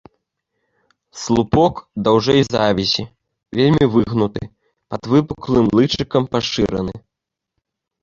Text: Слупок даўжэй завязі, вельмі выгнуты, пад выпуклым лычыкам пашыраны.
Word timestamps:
Слупок 1.23 1.75
даўжэй 2.07 2.41
завязі, 2.55 3.03
вельмі 3.61 3.85
выгнуты, 3.99 4.41
пад 4.93 5.01
выпуклым 5.15 5.65
лычыкам 5.79 6.23
пашыраны. 6.37 6.95